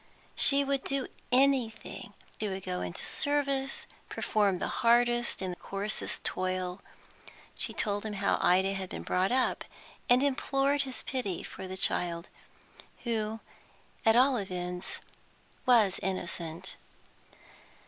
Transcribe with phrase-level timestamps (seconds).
[0.35, 6.81] She would do anything, would go into service, perform the hardest and coarsest toil.
[7.55, 9.63] She told him how Ida had been brought up,
[10.09, 12.29] and implored his pity for the child,
[13.03, 13.41] who
[14.03, 15.01] at all events
[15.67, 16.77] was innocent.